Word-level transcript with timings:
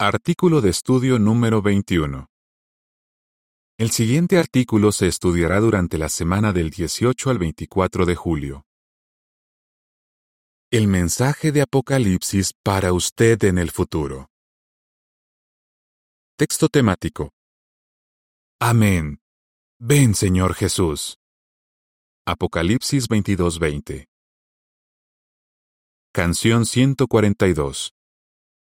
Artículo 0.00 0.60
de 0.60 0.70
estudio 0.70 1.18
número 1.18 1.60
21. 1.60 2.28
El 3.78 3.90
siguiente 3.90 4.38
artículo 4.38 4.92
se 4.92 5.08
estudiará 5.08 5.58
durante 5.58 5.98
la 5.98 6.08
semana 6.08 6.52
del 6.52 6.70
18 6.70 7.30
al 7.30 7.38
24 7.38 8.06
de 8.06 8.14
julio. 8.14 8.64
El 10.70 10.86
mensaje 10.86 11.50
de 11.50 11.62
Apocalipsis 11.62 12.52
para 12.62 12.92
usted 12.92 13.42
en 13.42 13.58
el 13.58 13.72
futuro. 13.72 14.28
Texto 16.36 16.68
temático. 16.68 17.32
Amén. 18.60 19.18
Ven, 19.80 20.14
Señor 20.14 20.54
Jesús. 20.54 21.18
Apocalipsis 22.24 23.08
22:20. 23.08 24.06
Canción 26.12 26.66
142. 26.66 27.97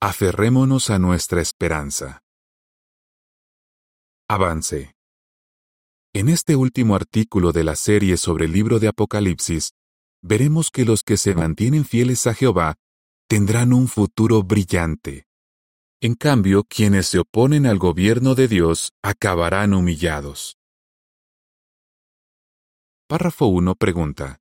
Aferrémonos 0.00 0.90
a 0.90 0.98
nuestra 0.98 1.40
esperanza. 1.40 2.20
Avance. 4.28 4.94
En 6.12 6.28
este 6.28 6.56
último 6.56 6.94
artículo 6.94 7.52
de 7.52 7.64
la 7.64 7.74
serie 7.74 8.16
sobre 8.16 8.44
el 8.44 8.52
libro 8.52 8.78
de 8.78 8.88
Apocalipsis, 8.88 9.72
veremos 10.22 10.70
que 10.70 10.84
los 10.84 11.02
que 11.02 11.16
se 11.16 11.34
mantienen 11.34 11.84
fieles 11.84 12.26
a 12.26 12.34
Jehová 12.34 12.74
tendrán 13.28 13.72
un 13.72 13.88
futuro 13.88 14.42
brillante. 14.42 15.26
En 16.00 16.14
cambio, 16.14 16.64
quienes 16.64 17.06
se 17.06 17.20
oponen 17.20 17.64
al 17.64 17.78
gobierno 17.78 18.34
de 18.34 18.48
Dios 18.48 18.92
acabarán 19.02 19.72
humillados. 19.72 20.58
Párrafo 23.08 23.46
1 23.46 23.74
pregunta. 23.74 24.38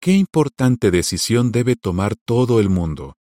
¿Qué 0.00 0.12
importante 0.12 0.90
decisión 0.90 1.50
debe 1.50 1.74
tomar 1.74 2.14
todo 2.14 2.60
el 2.60 2.68
mundo? 2.68 3.15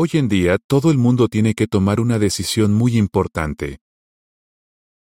Hoy 0.00 0.10
en 0.12 0.28
día 0.28 0.58
todo 0.64 0.92
el 0.92 0.96
mundo 0.96 1.26
tiene 1.26 1.54
que 1.54 1.66
tomar 1.66 1.98
una 1.98 2.20
decisión 2.20 2.72
muy 2.72 2.96
importante. 2.96 3.80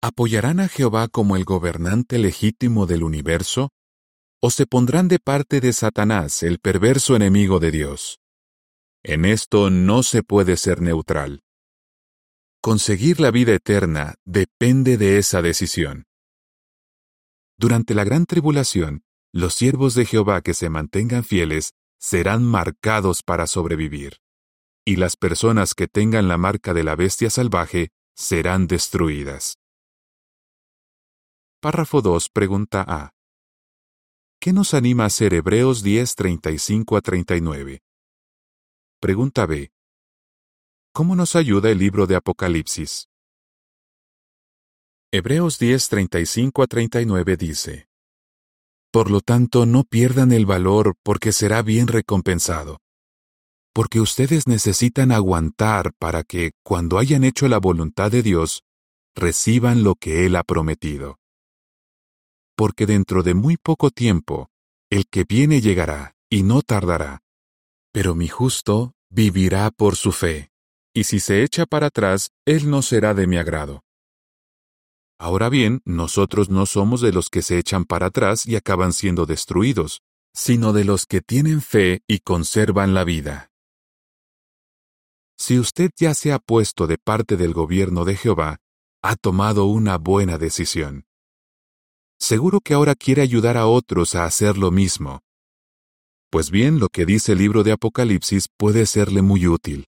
¿Apoyarán 0.02 0.60
a 0.60 0.68
Jehová 0.68 1.08
como 1.08 1.36
el 1.36 1.44
gobernante 1.46 2.18
legítimo 2.18 2.84
del 2.84 3.02
universo? 3.02 3.70
¿O 4.42 4.50
se 4.50 4.66
pondrán 4.66 5.08
de 5.08 5.18
parte 5.18 5.62
de 5.62 5.72
Satanás, 5.72 6.42
el 6.42 6.58
perverso 6.58 7.16
enemigo 7.16 7.58
de 7.58 7.70
Dios? 7.70 8.18
En 9.02 9.24
esto 9.24 9.70
no 9.70 10.02
se 10.02 10.22
puede 10.22 10.58
ser 10.58 10.82
neutral. 10.82 11.40
Conseguir 12.60 13.18
la 13.18 13.30
vida 13.30 13.54
eterna 13.54 14.16
depende 14.26 14.98
de 14.98 15.16
esa 15.16 15.40
decisión. 15.40 16.04
Durante 17.56 17.94
la 17.94 18.04
gran 18.04 18.26
tribulación, 18.26 19.04
los 19.32 19.54
siervos 19.54 19.94
de 19.94 20.04
Jehová 20.04 20.42
que 20.42 20.52
se 20.52 20.68
mantengan 20.68 21.24
fieles 21.24 21.72
serán 21.98 22.44
marcados 22.44 23.22
para 23.22 23.46
sobrevivir 23.46 24.21
y 24.84 24.96
las 24.96 25.16
personas 25.16 25.74
que 25.74 25.86
tengan 25.86 26.28
la 26.28 26.38
marca 26.38 26.74
de 26.74 26.82
la 26.82 26.96
bestia 26.96 27.30
salvaje 27.30 27.90
serán 28.14 28.66
destruidas. 28.66 29.58
Párrafo 31.60 32.02
2, 32.02 32.28
pregunta 32.30 32.84
A. 32.86 33.10
¿Qué 34.40 34.52
nos 34.52 34.74
anima 34.74 35.04
a 35.04 35.06
hacer 35.06 35.34
Hebreos 35.34 35.84
10, 35.84 36.16
35 36.16 36.96
a 36.96 37.00
39? 37.00 37.80
Pregunta 38.98 39.46
B. 39.46 39.70
¿Cómo 40.92 41.14
nos 41.14 41.36
ayuda 41.36 41.70
el 41.70 41.78
libro 41.78 42.08
de 42.08 42.16
Apocalipsis? 42.16 43.08
Hebreos 45.12 45.60
10, 45.60 45.88
35 45.88 46.62
a 46.62 46.66
39 46.66 47.36
dice, 47.36 47.86
Por 48.90 49.10
lo 49.10 49.20
tanto, 49.20 49.64
no 49.64 49.84
pierdan 49.84 50.32
el 50.32 50.44
valor 50.44 50.96
porque 51.04 51.30
será 51.30 51.62
bien 51.62 51.86
recompensado 51.86 52.81
porque 53.72 54.00
ustedes 54.00 54.46
necesitan 54.46 55.12
aguantar 55.12 55.92
para 55.98 56.22
que, 56.22 56.52
cuando 56.62 56.98
hayan 56.98 57.24
hecho 57.24 57.48
la 57.48 57.58
voluntad 57.58 58.10
de 58.10 58.22
Dios, 58.22 58.64
reciban 59.14 59.82
lo 59.82 59.94
que 59.94 60.26
Él 60.26 60.36
ha 60.36 60.42
prometido. 60.42 61.18
Porque 62.56 62.86
dentro 62.86 63.22
de 63.22 63.34
muy 63.34 63.56
poco 63.56 63.90
tiempo, 63.90 64.50
el 64.90 65.06
que 65.06 65.24
viene 65.24 65.60
llegará 65.60 66.14
y 66.28 66.42
no 66.42 66.62
tardará. 66.62 67.22
Pero 67.92 68.14
mi 68.14 68.28
justo 68.28 68.94
vivirá 69.10 69.70
por 69.70 69.96
su 69.96 70.12
fe, 70.12 70.50
y 70.94 71.04
si 71.04 71.20
se 71.20 71.42
echa 71.42 71.66
para 71.66 71.86
atrás, 71.86 72.30
Él 72.46 72.70
no 72.70 72.82
será 72.82 73.14
de 73.14 73.26
mi 73.26 73.36
agrado. 73.36 73.82
Ahora 75.18 75.48
bien, 75.48 75.80
nosotros 75.84 76.50
no 76.50 76.66
somos 76.66 77.00
de 77.00 77.12
los 77.12 77.30
que 77.30 77.42
se 77.42 77.58
echan 77.58 77.84
para 77.84 78.06
atrás 78.06 78.46
y 78.46 78.56
acaban 78.56 78.92
siendo 78.92 79.24
destruidos, 79.24 80.02
sino 80.34 80.72
de 80.72 80.84
los 80.84 81.06
que 81.06 81.20
tienen 81.20 81.62
fe 81.62 82.02
y 82.08 82.20
conservan 82.20 82.92
la 82.92 83.04
vida. 83.04 83.51
Si 85.44 85.58
usted 85.58 85.90
ya 85.96 86.14
se 86.14 86.32
ha 86.32 86.38
puesto 86.38 86.86
de 86.86 86.98
parte 86.98 87.36
del 87.36 87.52
gobierno 87.52 88.04
de 88.04 88.14
Jehová, 88.14 88.58
ha 89.02 89.16
tomado 89.16 89.64
una 89.64 89.98
buena 89.98 90.38
decisión. 90.38 91.04
Seguro 92.16 92.60
que 92.60 92.74
ahora 92.74 92.94
quiere 92.94 93.22
ayudar 93.22 93.56
a 93.56 93.66
otros 93.66 94.14
a 94.14 94.24
hacer 94.24 94.56
lo 94.56 94.70
mismo. 94.70 95.18
Pues 96.30 96.52
bien, 96.52 96.78
lo 96.78 96.88
que 96.90 97.04
dice 97.06 97.32
el 97.32 97.38
libro 97.38 97.64
de 97.64 97.72
Apocalipsis 97.72 98.46
puede 98.56 98.86
serle 98.86 99.20
muy 99.20 99.48
útil. 99.48 99.86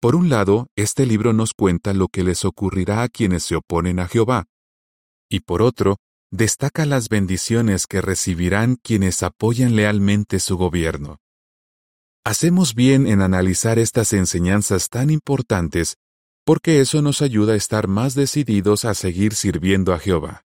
Por 0.00 0.14
un 0.14 0.28
lado, 0.28 0.68
este 0.76 1.06
libro 1.06 1.32
nos 1.32 1.54
cuenta 1.54 1.92
lo 1.92 2.06
que 2.06 2.22
les 2.22 2.44
ocurrirá 2.44 3.02
a 3.02 3.08
quienes 3.08 3.42
se 3.42 3.56
oponen 3.56 3.98
a 3.98 4.06
Jehová. 4.06 4.44
Y 5.28 5.40
por 5.40 5.60
otro, 5.60 5.96
destaca 6.30 6.86
las 6.86 7.08
bendiciones 7.08 7.88
que 7.88 8.00
recibirán 8.00 8.76
quienes 8.76 9.24
apoyan 9.24 9.74
lealmente 9.74 10.38
su 10.38 10.56
gobierno. 10.56 11.21
Hacemos 12.24 12.76
bien 12.76 13.08
en 13.08 13.20
analizar 13.20 13.80
estas 13.80 14.12
enseñanzas 14.12 14.88
tan 14.88 15.10
importantes 15.10 15.96
porque 16.44 16.80
eso 16.80 17.02
nos 17.02 17.20
ayuda 17.20 17.54
a 17.54 17.56
estar 17.56 17.88
más 17.88 18.14
decididos 18.14 18.84
a 18.84 18.94
seguir 18.94 19.34
sirviendo 19.34 19.92
a 19.92 19.98
Jehová. 19.98 20.44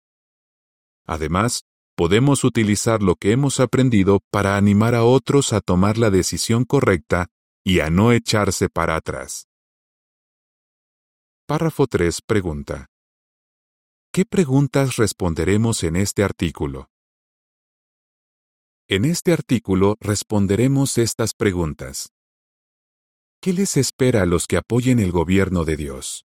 Además, 1.05 1.63
podemos 1.95 2.43
utilizar 2.43 3.01
lo 3.01 3.15
que 3.15 3.31
hemos 3.31 3.59
aprendido 3.59 4.19
para 4.31 4.57
animar 4.57 4.95
a 4.95 5.03
otros 5.03 5.53
a 5.53 5.61
tomar 5.61 5.97
la 5.97 6.09
decisión 6.09 6.65
correcta 6.65 7.27
y 7.63 7.79
a 7.79 7.89
no 7.89 8.11
echarse 8.11 8.69
para 8.69 8.95
atrás. 8.95 9.47
Párrafo 11.47 11.87
3 11.87 12.21
pregunta. 12.25 12.87
¿Qué 14.11 14.25
preguntas 14.25 14.97
responderemos 14.97 15.83
en 15.83 15.95
este 15.95 16.23
artículo? 16.23 16.89
En 18.89 19.03
este 19.03 19.33
artículo 19.33 19.97
responderemos 19.99 20.97
estas 20.97 21.33
preguntas. 21.33 22.13
¿Qué 23.41 23.51
les 23.51 23.75
espera 23.75 24.21
a 24.21 24.25
los 24.25 24.47
que 24.47 24.55
apoyen 24.55 24.99
el 24.99 25.11
gobierno 25.11 25.65
de 25.65 25.75
Dios? 25.75 26.25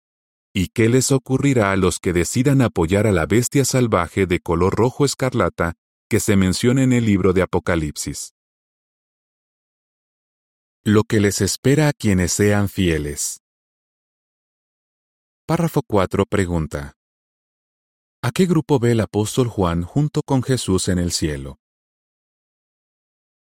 ¿Y 0.53 0.67
qué 0.67 0.89
les 0.89 1.13
ocurrirá 1.13 1.71
a 1.71 1.77
los 1.77 1.99
que 1.99 2.11
decidan 2.11 2.61
apoyar 2.61 3.07
a 3.07 3.13
la 3.13 3.25
bestia 3.25 3.63
salvaje 3.63 4.25
de 4.25 4.41
color 4.41 4.75
rojo 4.75 5.05
escarlata 5.05 5.75
que 6.09 6.19
se 6.19 6.35
menciona 6.35 6.83
en 6.83 6.91
el 6.91 7.05
libro 7.05 7.31
de 7.31 7.43
Apocalipsis? 7.43 8.33
Lo 10.83 11.05
que 11.05 11.21
les 11.21 11.39
espera 11.39 11.87
a 11.87 11.93
quienes 11.93 12.33
sean 12.33 12.67
fieles. 12.67 13.39
Párrafo 15.45 15.81
4 15.81 16.25
pregunta. 16.25 16.97
¿A 18.21 18.31
qué 18.31 18.45
grupo 18.45 18.79
ve 18.79 18.91
el 18.91 18.99
apóstol 18.99 19.47
Juan 19.47 19.83
junto 19.83 20.23
con 20.23 20.43
Jesús 20.43 20.89
en 20.89 20.99
el 20.99 21.13
cielo? 21.13 21.57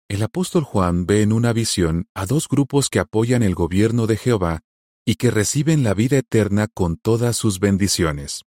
El 0.09 0.23
apóstol 0.23 0.63
Juan 0.63 1.05
ve 1.05 1.23
en 1.23 1.33
una 1.33 1.53
visión 1.53 2.09
a 2.15 2.27
dos 2.27 2.47
grupos 2.49 2.91
que 2.91 3.01
apoyan 3.01 3.43
el 3.43 3.57
gobierno 3.57 4.07
de 4.07 4.17
Jehová 4.17 4.61
y 5.05 5.17
que 5.17 5.33
reciben 5.33 5.83
la 5.83 5.95
vida 5.95 6.19
eterna 6.19 6.69
con 6.73 6.97
todas 6.97 7.37
sus 7.37 7.59
bendiciones. 7.59 8.45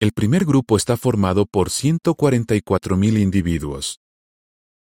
El 0.00 0.12
primer 0.12 0.46
grupo 0.46 0.78
está 0.78 0.96
formado 0.96 1.44
por 1.44 1.68
144.000 1.68 3.20
individuos. 3.20 4.00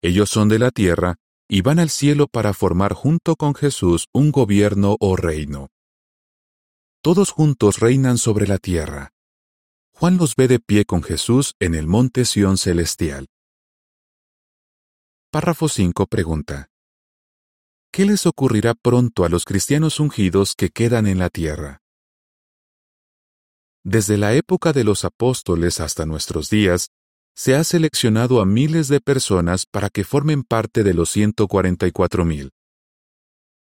Ellos 0.02 0.30
son 0.30 0.48
de 0.48 0.60
la 0.60 0.72
tierra 0.72 1.16
y 1.50 1.62
van 1.62 1.80
al 1.80 1.90
cielo 1.90 2.28
para 2.28 2.54
formar 2.54 2.94
junto 2.94 3.36
con 3.36 3.54
Jesús 3.54 4.08
un 4.14 4.32
gobierno 4.32 4.96
o 5.02 5.18
reino. 5.18 5.70
Todos 7.02 7.32
juntos 7.32 7.80
reinan 7.80 8.18
sobre 8.18 8.48
la 8.48 8.58
tierra. 8.58 9.12
Juan 9.92 10.18
los 10.18 10.36
ve 10.36 10.48
de 10.48 10.60
pie 10.60 10.86
con 10.86 11.04
Jesús 11.04 11.56
en 11.60 11.76
el 11.76 11.88
monte 11.88 12.24
Sión 12.24 12.58
celestial. 12.58 13.28
Párrafo 15.38 15.70
5 15.70 16.08
pregunta. 16.08 16.72
¿Qué 17.94 18.08
les 18.08 18.26
ocurrirá 18.26 18.74
pronto 18.74 19.24
a 19.24 19.30
los 19.30 19.46
cristianos 19.46 20.00
ungidos 20.00 20.56
que 20.56 20.72
quedan 20.72 21.06
en 21.06 21.20
la 21.20 21.30
tierra? 21.30 21.84
Desde 23.84 24.18
la 24.18 24.34
época 24.34 24.74
de 24.74 24.84
los 24.84 25.06
apóstoles 25.06 25.80
hasta 25.80 26.08
nuestros 26.08 26.50
días, 26.50 26.90
se 27.36 27.54
ha 27.54 27.64
seleccionado 27.64 28.42
a 28.42 28.48
miles 28.48 28.88
de 28.88 29.00
personas 29.00 29.68
para 29.68 29.92
que 29.92 30.04
formen 30.04 30.42
parte 30.42 30.84
de 30.84 30.96
los 30.96 31.16
144.000. 31.16 32.50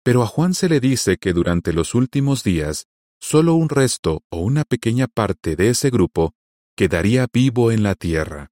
Pero 0.03 0.23
a 0.23 0.27
Juan 0.27 0.53
se 0.53 0.69
le 0.69 0.79
dice 0.79 1.17
que 1.17 1.33
durante 1.33 1.73
los 1.73 1.95
últimos 1.95 2.45
días, 2.45 2.85
solo 3.19 3.55
un 3.55 3.71
resto 3.71 4.25
o 4.29 4.41
una 4.41 4.65
pequeña 4.65 5.07
parte 5.07 5.57
de 5.57 5.71
ese 5.71 5.89
grupo 5.89 6.35
quedaría 6.77 7.29
vivo 7.33 7.73
en 7.73 7.83
la 7.83 7.95
tierra. 7.95 8.52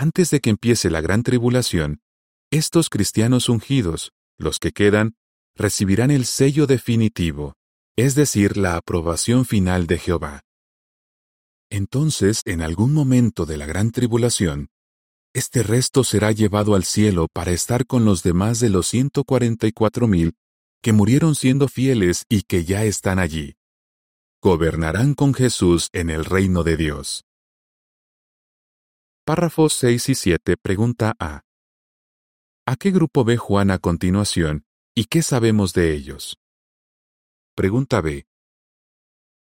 Antes 0.00 0.30
de 0.30 0.38
que 0.38 0.50
empiece 0.50 0.90
la 0.90 1.00
gran 1.00 1.24
tribulación, 1.24 2.02
estos 2.52 2.88
cristianos 2.88 3.48
ungidos, 3.48 4.12
los 4.38 4.60
que 4.60 4.70
quedan, 4.70 5.16
recibirán 5.56 6.12
el 6.12 6.24
sello 6.24 6.68
definitivo, 6.68 7.54
es 7.96 8.14
decir, 8.14 8.56
la 8.56 8.76
aprobación 8.76 9.44
final 9.44 9.88
de 9.88 9.98
Jehová. 9.98 10.42
Entonces, 11.68 12.42
en 12.44 12.62
algún 12.62 12.94
momento 12.94 13.44
de 13.44 13.56
la 13.56 13.66
gran 13.66 13.90
tribulación, 13.90 14.68
este 15.34 15.64
resto 15.64 16.04
será 16.04 16.30
llevado 16.30 16.76
al 16.76 16.84
cielo 16.84 17.26
para 17.32 17.50
estar 17.50 17.84
con 17.84 18.04
los 18.04 18.22
demás 18.22 18.60
de 18.60 18.68
los 18.68 18.94
144.000 18.94 20.34
que 20.80 20.92
murieron 20.92 21.34
siendo 21.34 21.66
fieles 21.66 22.24
y 22.28 22.42
que 22.42 22.64
ya 22.64 22.84
están 22.84 23.18
allí. 23.18 23.56
Gobernarán 24.40 25.14
con 25.14 25.34
Jesús 25.34 25.88
en 25.92 26.08
el 26.08 26.24
reino 26.24 26.62
de 26.62 26.76
Dios. 26.76 27.24
Párrafos 29.28 29.74
6 29.74 30.08
y 30.08 30.14
7 30.14 30.56
pregunta 30.56 31.14
A. 31.18 31.42
¿A 32.64 32.76
qué 32.76 32.90
grupo 32.90 33.24
ve 33.24 33.36
Juan 33.36 33.70
a 33.70 33.78
continuación 33.78 34.64
y 34.94 35.04
qué 35.04 35.20
sabemos 35.20 35.74
de 35.74 35.92
ellos? 35.92 36.38
Pregunta 37.54 38.00
B. 38.00 38.24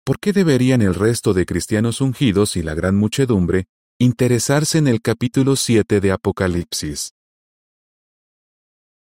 ¿Por 0.03 0.19
qué 0.19 0.33
deberían 0.33 0.83
el 0.83 0.93
resto 0.93 1.35
de 1.35 1.47
cristianos 1.47 2.01
ungidos 2.01 2.57
y 2.57 2.65
la 2.65 2.75
gran 2.75 2.97
muchedumbre 2.97 3.67
interesarse 3.97 4.79
en 4.79 4.89
el 4.89 5.01
capítulo 5.01 5.55
7 5.55 6.01
de 6.01 6.11
Apocalipsis? 6.11 7.15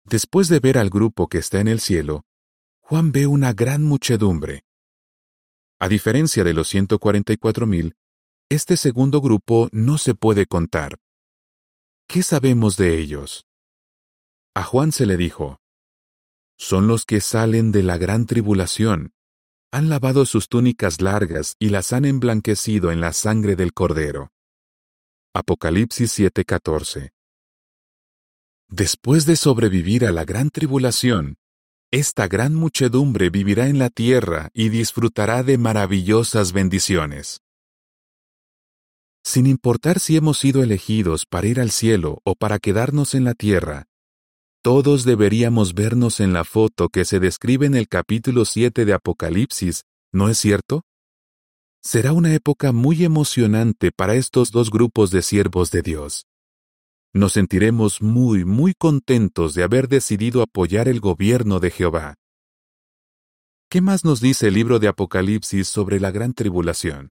Después 0.04 0.48
de 0.48 0.60
ver 0.60 0.78
al 0.78 0.88
grupo 0.88 1.28
que 1.28 1.36
está 1.36 1.60
en 1.60 1.68
el 1.68 1.80
cielo, 1.80 2.24
Juan 2.80 3.12
ve 3.12 3.26
una 3.26 3.52
gran 3.52 3.84
muchedumbre. 3.84 4.64
A 5.78 5.88
diferencia 5.88 6.42
de 6.42 6.54
los 6.54 6.72
144.000, 6.72 7.96
este 8.50 8.76
segundo 8.76 9.20
grupo 9.20 9.68
no 9.72 9.96
se 9.96 10.14
puede 10.14 10.44
contar. 10.46 10.98
¿Qué 12.08 12.24
sabemos 12.24 12.76
de 12.76 12.98
ellos? 12.98 13.46
A 14.54 14.64
Juan 14.64 14.90
se 14.90 15.06
le 15.06 15.16
dijo, 15.16 15.60
son 16.58 16.88
los 16.88 17.06
que 17.06 17.22
salen 17.22 17.72
de 17.72 17.82
la 17.82 17.96
gran 17.96 18.26
tribulación. 18.26 19.14
Han 19.72 19.88
lavado 19.88 20.26
sus 20.26 20.48
túnicas 20.48 21.00
largas 21.00 21.54
y 21.58 21.70
las 21.70 21.94
han 21.94 22.04
emblanquecido 22.04 22.90
en 22.92 23.00
la 23.00 23.14
sangre 23.14 23.56
del 23.56 23.72
Cordero. 23.72 24.30
Apocalipsis 25.32 26.18
7:14 26.18 27.12
Después 28.68 29.24
de 29.24 29.36
sobrevivir 29.36 30.04
a 30.04 30.12
la 30.12 30.24
gran 30.24 30.50
tribulación, 30.50 31.38
esta 31.90 32.28
gran 32.28 32.54
muchedumbre 32.54 33.30
vivirá 33.30 33.68
en 33.68 33.78
la 33.78 33.88
tierra 33.88 34.50
y 34.52 34.68
disfrutará 34.68 35.42
de 35.42 35.56
maravillosas 35.56 36.52
bendiciones. 36.52 37.40
Sin 39.24 39.46
importar 39.46 40.00
si 40.00 40.16
hemos 40.16 40.38
sido 40.38 40.62
elegidos 40.62 41.26
para 41.26 41.46
ir 41.46 41.60
al 41.60 41.70
cielo 41.70 42.20
o 42.24 42.34
para 42.34 42.58
quedarnos 42.58 43.14
en 43.14 43.24
la 43.24 43.34
tierra, 43.34 43.86
todos 44.62 45.04
deberíamos 45.04 45.74
vernos 45.74 46.20
en 46.20 46.32
la 46.32 46.44
foto 46.44 46.88
que 46.88 47.04
se 47.04 47.20
describe 47.20 47.66
en 47.66 47.74
el 47.74 47.88
capítulo 47.88 48.44
7 48.44 48.84
de 48.84 48.92
Apocalipsis, 48.92 49.84
¿no 50.12 50.28
es 50.28 50.38
cierto? 50.38 50.82
Será 51.82 52.12
una 52.12 52.34
época 52.34 52.72
muy 52.72 53.04
emocionante 53.04 53.90
para 53.90 54.14
estos 54.14 54.50
dos 54.50 54.70
grupos 54.70 55.10
de 55.10 55.22
siervos 55.22 55.70
de 55.70 55.82
Dios 55.82 56.26
nos 57.12 57.32
sentiremos 57.32 58.02
muy, 58.02 58.44
muy 58.44 58.74
contentos 58.74 59.54
de 59.54 59.64
haber 59.64 59.88
decidido 59.88 60.42
apoyar 60.42 60.86
el 60.88 61.00
gobierno 61.00 61.58
de 61.58 61.70
Jehová. 61.70 62.14
¿Qué 63.68 63.80
más 63.80 64.04
nos 64.04 64.20
dice 64.20 64.48
el 64.48 64.54
libro 64.54 64.78
de 64.78 64.88
Apocalipsis 64.88 65.68
sobre 65.68 66.00
la 66.00 66.10
gran 66.10 66.34
tribulación? 66.34 67.10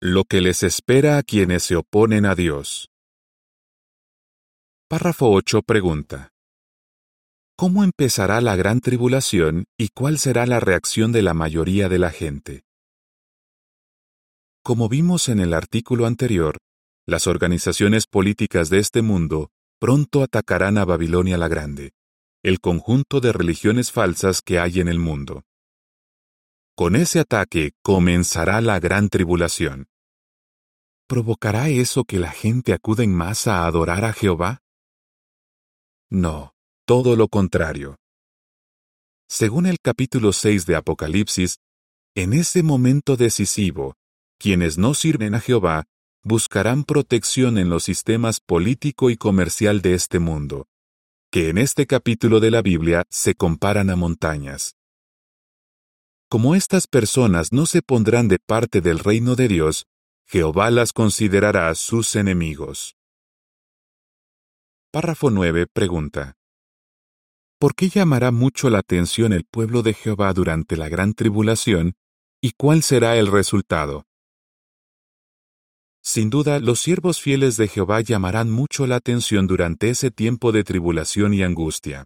Lo 0.00 0.22
que 0.22 0.40
les 0.40 0.62
espera 0.62 1.18
a 1.18 1.24
quienes 1.24 1.64
se 1.64 1.74
oponen 1.74 2.24
a 2.24 2.36
Dios. 2.36 2.88
Párrafo 4.88 5.28
8 5.32 5.62
pregunta. 5.62 6.28
¿Cómo 7.56 7.82
empezará 7.82 8.40
la 8.40 8.54
gran 8.54 8.80
tribulación 8.80 9.64
y 9.76 9.88
cuál 9.88 10.18
será 10.18 10.46
la 10.46 10.60
reacción 10.60 11.10
de 11.10 11.22
la 11.22 11.34
mayoría 11.34 11.88
de 11.88 11.98
la 11.98 12.12
gente? 12.12 12.62
Como 14.62 14.88
vimos 14.88 15.28
en 15.28 15.40
el 15.40 15.52
artículo 15.52 16.06
anterior, 16.06 16.58
las 17.04 17.26
organizaciones 17.26 18.06
políticas 18.06 18.70
de 18.70 18.78
este 18.78 19.02
mundo 19.02 19.50
pronto 19.80 20.22
atacarán 20.22 20.78
a 20.78 20.84
Babilonia 20.84 21.38
la 21.38 21.48
Grande, 21.48 21.90
el 22.44 22.60
conjunto 22.60 23.18
de 23.18 23.32
religiones 23.32 23.90
falsas 23.90 24.42
que 24.42 24.60
hay 24.60 24.78
en 24.78 24.86
el 24.86 25.00
mundo. 25.00 25.42
Con 26.78 26.94
ese 26.94 27.18
ataque 27.18 27.72
comenzará 27.82 28.60
la 28.60 28.78
gran 28.78 29.08
tribulación. 29.08 29.88
¿Provocará 31.08 31.70
eso 31.70 32.04
que 32.04 32.20
la 32.20 32.30
gente 32.30 32.72
acude 32.72 33.02
en 33.02 33.12
masa 33.12 33.64
a 33.64 33.66
adorar 33.66 34.04
a 34.04 34.12
Jehová? 34.12 34.60
No, 36.08 36.54
todo 36.86 37.16
lo 37.16 37.26
contrario. 37.26 37.96
Según 39.28 39.66
el 39.66 39.80
capítulo 39.82 40.32
6 40.32 40.66
de 40.66 40.76
Apocalipsis, 40.76 41.58
en 42.14 42.32
ese 42.32 42.62
momento 42.62 43.16
decisivo, 43.16 43.96
quienes 44.38 44.78
no 44.78 44.94
sirven 44.94 45.34
a 45.34 45.40
Jehová 45.40 45.82
buscarán 46.22 46.84
protección 46.84 47.58
en 47.58 47.70
los 47.70 47.82
sistemas 47.82 48.38
político 48.38 49.10
y 49.10 49.16
comercial 49.16 49.82
de 49.82 49.94
este 49.94 50.20
mundo, 50.20 50.68
que 51.32 51.48
en 51.48 51.58
este 51.58 51.88
capítulo 51.88 52.38
de 52.38 52.52
la 52.52 52.62
Biblia 52.62 53.04
se 53.10 53.34
comparan 53.34 53.90
a 53.90 53.96
montañas. 53.96 54.77
Como 56.30 56.54
estas 56.54 56.86
personas 56.86 57.54
no 57.54 57.64
se 57.64 57.80
pondrán 57.80 58.28
de 58.28 58.38
parte 58.38 58.82
del 58.82 58.98
reino 58.98 59.34
de 59.34 59.48
Dios, 59.48 59.86
Jehová 60.26 60.70
las 60.70 60.92
considerará 60.92 61.74
sus 61.74 62.14
enemigos. 62.16 62.96
Párrafo 64.92 65.30
9 65.30 65.66
pregunta. 65.72 66.34
¿Por 67.58 67.74
qué 67.74 67.88
llamará 67.88 68.30
mucho 68.30 68.68
la 68.68 68.80
atención 68.80 69.32
el 69.32 69.44
pueblo 69.44 69.82
de 69.82 69.94
Jehová 69.94 70.34
durante 70.34 70.76
la 70.76 70.90
gran 70.90 71.14
tribulación 71.14 71.94
y 72.42 72.52
cuál 72.58 72.82
será 72.82 73.16
el 73.16 73.28
resultado? 73.28 74.04
Sin 76.02 76.28
duda, 76.28 76.60
los 76.60 76.78
siervos 76.78 77.22
fieles 77.22 77.56
de 77.56 77.68
Jehová 77.68 78.02
llamarán 78.02 78.50
mucho 78.50 78.86
la 78.86 78.96
atención 78.96 79.46
durante 79.46 79.88
ese 79.88 80.10
tiempo 80.10 80.52
de 80.52 80.62
tribulación 80.62 81.32
y 81.32 81.42
angustia. 81.42 82.04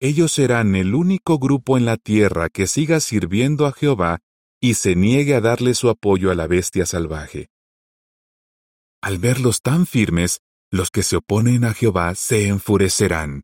Ellos 0.00 0.32
serán 0.32 0.76
el 0.76 0.94
único 0.94 1.38
grupo 1.38 1.76
en 1.76 1.84
la 1.84 1.96
tierra 1.96 2.48
que 2.50 2.68
siga 2.68 3.00
sirviendo 3.00 3.66
a 3.66 3.72
Jehová 3.72 4.20
y 4.60 4.74
se 4.74 4.94
niegue 4.94 5.34
a 5.34 5.40
darle 5.40 5.74
su 5.74 5.88
apoyo 5.88 6.30
a 6.30 6.36
la 6.36 6.46
bestia 6.46 6.86
salvaje. 6.86 7.48
Al 9.02 9.18
verlos 9.18 9.60
tan 9.60 9.86
firmes, 9.86 10.40
los 10.70 10.90
que 10.90 11.02
se 11.02 11.16
oponen 11.16 11.64
a 11.64 11.74
Jehová 11.74 12.14
se 12.14 12.46
enfurecerán. 12.46 13.42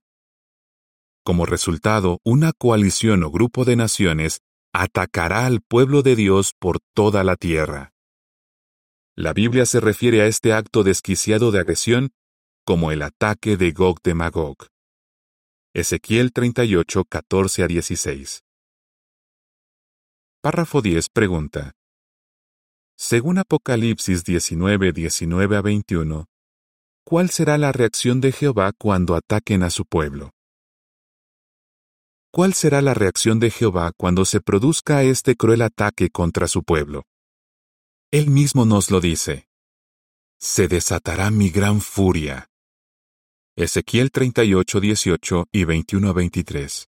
Como 1.25 1.47
resultado, 1.47 2.21
una 2.23 2.53
coalición 2.53 3.25
o 3.25 3.31
grupo 3.31 3.65
de 3.65 3.77
naciones 3.77 4.41
atacará 4.73 5.47
al 5.47 5.61
pueblo 5.61 6.03
de 6.03 6.17
Dios 6.17 6.53
por 6.59 6.79
toda 6.95 7.25
la 7.25 7.37
tierra. 7.37 7.93
La 9.17 9.33
Biblia 9.33 9.65
se 9.67 9.81
refiere 9.81 10.23
a 10.23 10.27
este 10.27 10.53
acto 10.53 10.83
desquiciado 10.83 11.51
de 11.51 11.61
agresión 11.61 12.11
como 12.65 12.93
el 12.93 13.03
ataque 13.03 13.57
de 13.57 13.73
Gog 13.73 14.03
de 14.03 14.15
Magog. 14.15 14.74
Ezequiel 15.77 16.33
38, 16.33 17.05
14 17.05 17.65
a 17.65 17.67
16. 17.67 18.45
Párrafo 20.41 20.81
10 20.81 21.09
pregunta. 21.09 21.73
Según 22.97 23.39
Apocalipsis 23.39 24.23
19, 24.23 24.93
19 24.93 25.57
a 25.57 25.63
21, 25.63 26.27
¿cuál 27.05 27.31
será 27.31 27.59
la 27.59 27.73
reacción 27.73 28.21
de 28.21 28.31
Jehová 28.31 28.71
cuando 28.79 29.17
ataquen 29.17 29.65
a 29.65 29.71
su 29.71 29.85
pueblo? 29.85 30.31
¿Cuál 32.31 32.55
será 32.55 32.81
la 32.81 32.95
reacción 32.95 33.41
de 33.41 33.51
Jehová 33.51 33.91
cuando 33.97 34.25
se 34.25 34.41
produzca 34.41 35.03
este 35.03 35.35
cruel 35.35 35.63
ataque 35.63 36.09
contra 36.09 36.47
su 36.47 36.63
pueblo? 36.63 37.03
Él 38.13 38.31
mismo 38.31 38.65
nos 38.65 38.93
lo 38.93 39.01
dice. 39.01 39.49
Se 40.39 40.69
desatará 40.69 41.33
mi 41.33 41.51
gran 41.51 41.81
furia. 41.81 42.49
Ezequiel 43.57 44.11
38, 44.11 44.81
18 44.81 45.47
y 45.53 45.63
21 45.63 46.09
a 46.09 46.13
23. 46.13 46.89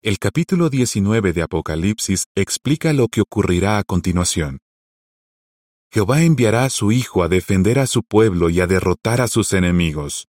El 0.00 0.20
capítulo 0.20 0.70
19 0.70 1.32
de 1.32 1.42
Apocalipsis 1.42 2.26
explica 2.36 2.92
lo 2.92 3.08
que 3.08 3.22
ocurrirá 3.22 3.78
a 3.78 3.82
continuación. 3.82 4.60
Jehová 5.90 6.22
enviará 6.22 6.66
a 6.66 6.70
su 6.70 6.92
Hijo 6.92 7.24
a 7.24 7.28
defender 7.28 7.80
a 7.80 7.88
su 7.88 8.04
pueblo 8.04 8.48
y 8.48 8.60
a 8.60 8.68
derrotar 8.68 9.20
a 9.20 9.26
sus 9.26 9.54
enemigos. 9.54 10.28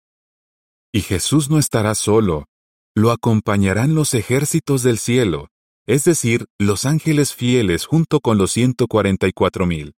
Y 0.92 1.00
Jesús 1.00 1.50
no 1.50 1.60
estará 1.60 1.96
solo, 1.96 2.48
lo 2.94 3.12
acompañarán 3.12 3.96
los 3.96 4.14
ejércitos 4.14 4.84
del 4.84 4.98
cielo, 4.98 5.48
es 5.88 6.04
decir, 6.04 6.48
los 6.60 6.84
ángeles 6.84 7.34
fieles 7.34 7.86
junto 7.86 8.20
con 8.20 8.38
los 8.38 8.58
144.000. 8.58 9.94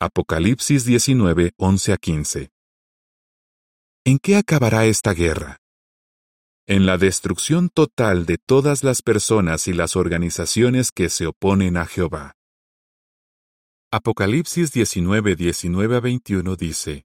Apocalipsis 0.00 0.84
19, 0.84 1.52
11 1.56 1.92
a 1.92 1.96
15. 1.98 2.55
¿En 4.08 4.20
qué 4.20 4.36
acabará 4.36 4.86
esta 4.86 5.14
guerra? 5.14 5.58
En 6.68 6.86
la 6.86 6.96
destrucción 6.96 7.68
total 7.68 8.24
de 8.24 8.38
todas 8.38 8.84
las 8.84 9.02
personas 9.02 9.66
y 9.66 9.72
las 9.72 9.96
organizaciones 9.96 10.92
que 10.92 11.08
se 11.08 11.26
oponen 11.26 11.76
a 11.76 11.86
Jehová. 11.86 12.36
Apocalipsis 13.90 14.70
19, 14.70 15.34
19 15.34 15.96
a 15.96 15.98
21 15.98 16.54
dice, 16.54 17.04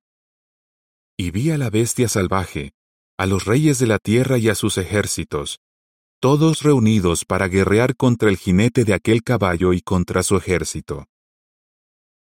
Y 1.17 1.31
vi 1.31 1.49
a 1.49 1.57
la 1.57 1.71
bestia 1.71 2.07
salvaje, 2.07 2.73
a 3.17 3.25
los 3.25 3.45
reyes 3.45 3.79
de 3.79 3.87
la 3.87 3.97
tierra 3.97 4.37
y 4.37 4.49
a 4.49 4.53
sus 4.53 4.77
ejércitos, 4.77 5.59
todos 6.19 6.61
reunidos 6.61 7.25
para 7.25 7.47
guerrear 7.47 7.95
contra 7.95 8.29
el 8.29 8.37
jinete 8.37 8.83
de 8.83 8.93
aquel 8.93 9.23
caballo 9.23 9.73
y 9.73 9.81
contra 9.81 10.21
su 10.21 10.37
ejército. 10.37 11.07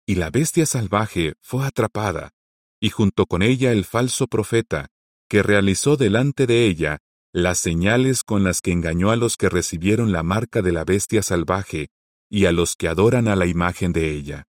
Y 0.06 0.14
la 0.14 0.30
bestia 0.30 0.68
salvaje 0.68 1.34
fue 1.42 1.66
atrapada, 1.66 2.34
y 2.80 2.90
junto 2.90 3.26
con 3.26 3.42
ella 3.42 3.72
el 3.72 3.86
falso 3.86 4.28
profeta, 4.28 4.88
que 5.30 5.44
realizó 5.44 5.98
delante 5.98 6.48
de 6.48 6.66
ella 6.66 7.00
las 7.32 7.60
señales 7.60 8.24
con 8.24 8.44
las 8.44 8.62
que 8.62 8.72
engañó 8.72 9.12
a 9.12 9.16
los 9.16 9.38
que 9.38 9.50
recibieron 9.50 10.12
la 10.12 10.24
marca 10.24 10.62
de 10.62 10.72
la 10.72 10.84
bestia 10.84 11.22
salvaje 11.22 11.90
y 12.30 12.46
a 12.46 12.52
los 12.52 12.76
que 12.76 12.88
adoran 12.88 13.28
a 13.28 13.36
la 13.36 13.46
imagen 13.46 13.92
de 13.92 14.12
ella. 14.14 14.46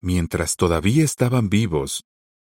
Mientras 0.00 0.56
todavía 0.56 1.04
estaban 1.04 1.48
vivos, 1.48 2.04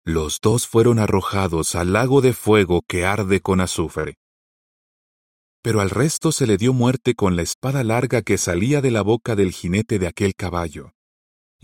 los 0.04 0.40
dos 0.40 0.66
fueron 0.66 0.98
arrojados 0.98 1.74
al 1.74 1.92
lago 1.92 2.20
de 2.20 2.32
fuego 2.32 2.82
que 2.86 3.04
arde 3.04 3.40
con 3.40 3.60
azufre. 3.60 4.16
Pero 5.62 5.80
al 5.80 5.90
resto 5.90 6.32
se 6.32 6.46
le 6.46 6.56
dio 6.56 6.72
muerte 6.72 7.14
con 7.14 7.36
la 7.36 7.42
espada 7.42 7.84
larga 7.84 8.22
que 8.22 8.36
salía 8.36 8.80
de 8.80 8.90
la 8.90 9.02
boca 9.02 9.36
del 9.36 9.52
jinete 9.52 9.98
de 9.98 10.08
aquel 10.08 10.34
caballo, 10.34 10.92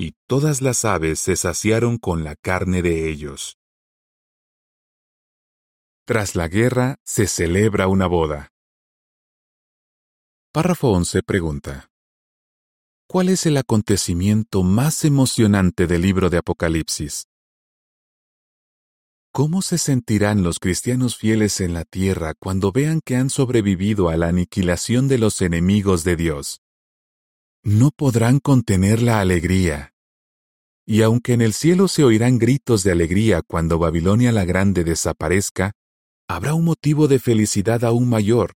y 0.00 0.14
todas 0.28 0.62
las 0.62 0.85
aves 0.85 1.19
se 1.19 1.35
saciaron 1.35 1.99
con 1.99 2.23
la 2.23 2.37
carne 2.37 2.83
de 2.83 3.11
ellos. 3.11 3.59
Tras 6.07 6.37
la 6.37 6.47
guerra 6.47 6.97
se 7.05 7.26
celebra 7.26 7.88
una 7.88 8.07
boda. 8.07 8.49
Párrafo 10.52 10.90
11 10.93 11.23
pregunta. 11.25 11.90
¿Cuál 13.09 13.28
es 13.28 13.45
el 13.47 13.57
acontecimiento 13.57 14.62
más 14.62 15.05
emocionante 15.05 15.88
del 15.88 16.02
libro 16.02 16.31
de 16.31 16.38
Apocalipsis? 16.38 17.26
¿Cómo 19.33 19.62
se 19.62 19.78
sentirán 19.78 20.45
los 20.45 20.61
cristianos 20.61 21.17
fieles 21.17 21.61
en 21.61 21.75
la 21.75 21.85
tierra 21.85 22.35
cuando 22.38 22.71
vean 22.71 23.00
que 23.05 23.17
han 23.17 23.31
sobrevivido 23.31 24.09
a 24.09 24.17
la 24.17 24.28
aniquilación 24.28 25.09
de 25.09 25.19
los 25.19 25.43
enemigos 25.43 26.05
de 26.05 26.17
Dios? 26.17 26.61
No 27.62 27.90
podrán 27.90 28.38
contener 28.38 29.02
la 29.02 29.20
alegría. 29.20 29.94
Y 30.86 31.02
aunque 31.02 31.34
en 31.34 31.42
el 31.42 31.52
cielo 31.52 31.88
se 31.88 32.04
oirán 32.04 32.38
gritos 32.38 32.82
de 32.82 32.92
alegría 32.92 33.42
cuando 33.42 33.78
Babilonia 33.78 34.32
la 34.32 34.44
Grande 34.44 34.84
desaparezca, 34.84 35.72
habrá 36.28 36.54
un 36.54 36.64
motivo 36.64 37.08
de 37.08 37.18
felicidad 37.18 37.84
aún 37.84 38.08
mayor. 38.08 38.54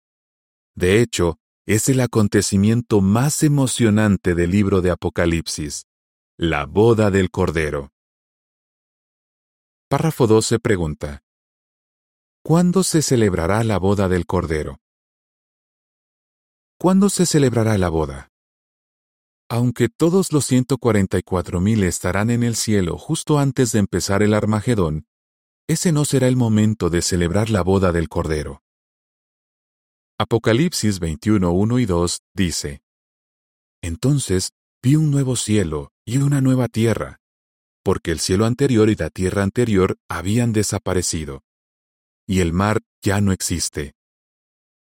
De 0.77 1.01
hecho, 1.01 1.39
es 1.67 1.89
el 1.89 2.01
acontecimiento 2.01 3.01
más 3.01 3.43
emocionante 3.43 4.35
del 4.35 4.51
libro 4.51 4.81
de 4.81 4.91
Apocalipsis, 4.91 5.87
la 6.37 6.67
boda 6.67 7.11
del 7.11 7.31
Cordero. 7.31 7.91
Párrafo 9.89 10.27
12 10.27 10.59
pregunta. 10.61 11.23
¿Cuándo 12.43 12.83
se 12.83 13.03
celebrará 13.03 13.63
la 13.65 13.79
boda 13.79 14.09
del 14.09 14.25
Cordero? 14.25 14.79
¿Cuándo 16.79 17.11
se 17.11 17.27
celebrará 17.27 17.77
la 17.77 17.89
boda? 17.89 18.30
Aunque 19.53 19.89
todos 19.89 20.33
los 20.33 20.49
144.000 20.49 21.83
estarán 21.83 22.31
en 22.31 22.45
el 22.45 22.55
cielo 22.55 22.97
justo 22.97 23.41
antes 23.41 23.73
de 23.73 23.81
empezar 23.81 24.23
el 24.23 24.33
Armagedón, 24.33 25.09
ese 25.67 25.91
no 25.91 26.05
será 26.05 26.29
el 26.29 26.37
momento 26.37 26.89
de 26.89 27.03
celebrar 27.03 27.51
la 27.51 27.63
boda 27.63 27.91
del 27.91 28.09
Cordero. 28.09 28.63
Apocalipsis 30.19 31.01
21, 31.01 31.51
1 31.51 31.79
y 31.81 31.87
2 31.87 32.23
dice, 32.33 32.83
Entonces 33.83 34.53
vi 34.85 34.95
un 34.95 35.11
nuevo 35.11 35.35
cielo 35.35 35.91
y 36.05 36.19
una 36.19 36.41
nueva 36.41 36.69
tierra, 36.69 37.19
porque 37.83 38.13
el 38.13 38.21
cielo 38.21 38.47
anterior 38.47 38.89
y 38.89 38.95
la 38.95 39.11
tierra 39.11 39.43
anterior 39.43 39.97
habían 40.09 40.53
desaparecido, 40.53 41.43
y 42.25 42.39
el 42.39 42.53
mar 42.53 42.83
ya 43.03 43.21
no 43.21 43.33
existe. 43.33 43.95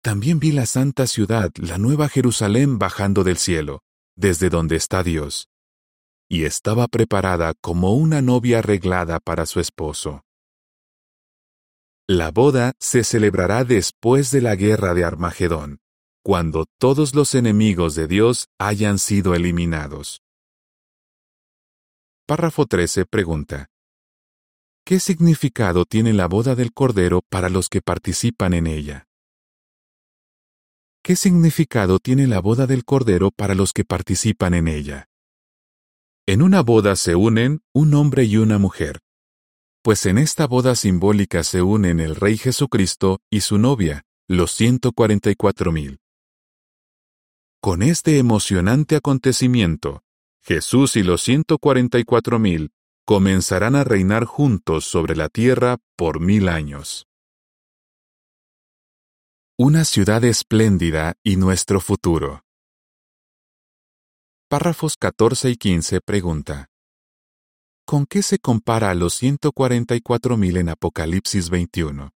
También 0.03 0.39
vi 0.39 0.51
la 0.51 0.65
santa 0.65 1.07
ciudad, 1.07 1.51
la 1.55 1.77
nueva 1.77 2.09
Jerusalén, 2.09 2.79
bajando 2.79 3.23
del 3.23 3.37
cielo, 3.37 3.83
desde 4.21 4.49
donde 4.49 4.75
está 4.75 5.03
Dios, 5.03 5.49
y 6.29 6.45
estaba 6.45 6.87
preparada 6.87 7.53
como 7.59 7.95
una 7.95 8.21
novia 8.21 8.59
arreglada 8.59 9.19
para 9.19 9.45
su 9.47 9.59
esposo. 9.59 10.21
La 12.07 12.29
boda 12.29 12.73
se 12.79 13.03
celebrará 13.03 13.63
después 13.63 14.31
de 14.31 14.41
la 14.41 14.55
guerra 14.55 14.93
de 14.93 15.03
Armagedón, 15.03 15.79
cuando 16.23 16.67
todos 16.77 17.15
los 17.15 17.33
enemigos 17.33 17.95
de 17.95 18.07
Dios 18.07 18.47
hayan 18.59 18.99
sido 18.99 19.33
eliminados. 19.33 20.21
Párrafo 22.27 22.67
13 22.67 23.05
pregunta. 23.05 23.67
¿Qué 24.85 24.99
significado 24.99 25.85
tiene 25.85 26.13
la 26.13 26.27
boda 26.27 26.53
del 26.53 26.73
Cordero 26.73 27.21
para 27.29 27.49
los 27.49 27.69
que 27.69 27.81
participan 27.81 28.53
en 28.53 28.67
ella? 28.67 29.07
¿Qué 31.03 31.15
significado 31.15 31.97
tiene 31.97 32.27
la 32.27 32.39
boda 32.39 32.67
del 32.67 32.85
Cordero 32.85 33.31
para 33.31 33.55
los 33.55 33.73
que 33.73 33.83
participan 33.83 34.53
en 34.53 34.67
ella? 34.67 35.07
En 36.27 36.43
una 36.43 36.61
boda 36.61 36.95
se 36.95 37.15
unen 37.15 37.61
un 37.73 37.95
hombre 37.95 38.25
y 38.25 38.37
una 38.37 38.59
mujer, 38.59 38.99
pues 39.81 40.05
en 40.05 40.19
esta 40.19 40.45
boda 40.45 40.75
simbólica 40.75 41.43
se 41.43 41.63
unen 41.63 41.99
el 41.99 42.15
Rey 42.15 42.37
Jesucristo 42.37 43.19
y 43.31 43.41
su 43.41 43.57
novia, 43.57 44.03
los 44.27 44.59
144.000. 44.59 45.97
Con 47.59 47.81
este 47.81 48.19
emocionante 48.19 48.95
acontecimiento, 48.95 50.03
Jesús 50.43 50.95
y 50.97 51.03
los 51.03 51.27
144.000 51.27 52.69
comenzarán 53.05 53.75
a 53.75 53.83
reinar 53.83 54.25
juntos 54.25 54.85
sobre 54.85 55.15
la 55.15 55.29
tierra 55.29 55.77
por 55.95 56.19
mil 56.19 56.47
años. 56.47 57.07
Una 59.63 59.85
ciudad 59.85 60.23
espléndida 60.23 61.13
y 61.23 61.35
nuestro 61.35 61.79
futuro. 61.81 62.41
Párrafos 64.49 64.97
14 64.97 65.51
y 65.51 65.55
15 65.55 66.01
pregunta. 66.01 66.65
¿Con 67.85 68.07
qué 68.07 68.23
se 68.23 68.39
compara 68.39 68.89
a 68.89 68.95
los 68.95 69.21
144.000 69.21 70.57
en 70.57 70.69
Apocalipsis 70.69 71.51
21? 71.51 72.09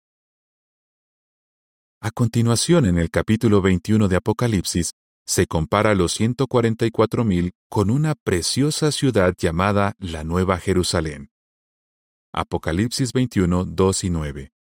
A 2.01 2.11
continuación, 2.13 2.87
en 2.87 2.99
el 2.99 3.11
capítulo 3.11 3.61
21 3.61 4.07
de 4.07 4.15
Apocalipsis, 4.15 4.93
se 5.27 5.49
compara 5.49 5.91
a 5.91 5.95
los 5.97 6.21
144.000 6.21 7.51
con 7.69 7.91
una 7.91 8.15
preciosa 8.15 8.93
ciudad 8.93 9.35
llamada 9.37 9.97
la 9.99 10.23
Nueva 10.23 10.59
Jerusalén. 10.59 11.33
Apocalipsis 12.33 13.13
21, 13.13 13.65
2 13.65 14.05
y 14.05 14.11
9. 14.11 14.52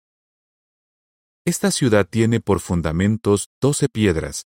Esta 1.43 1.71
ciudad 1.71 2.07
tiene 2.07 2.39
por 2.39 2.59
fundamentos 2.59 3.49
doce 3.59 3.89
piedras, 3.89 4.45